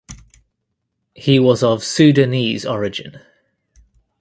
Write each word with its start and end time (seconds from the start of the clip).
He 1.13 1.37
was 1.37 1.61
of 1.61 1.83
Sudanese 1.83 2.65
origin. 2.65 3.19